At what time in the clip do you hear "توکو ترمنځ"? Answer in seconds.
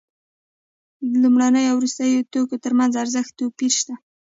2.33-2.93